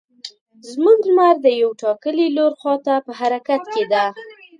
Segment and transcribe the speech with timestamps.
[0.71, 4.05] زموږ لمر د یو ټاکلي لور خوا ته په حرکت کې ده.